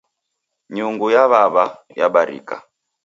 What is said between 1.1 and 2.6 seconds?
ya w'aw'a yabarika